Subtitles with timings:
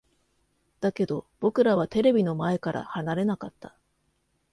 [0.79, 3.75] だけど、僕らはテレビの前から離れなかった。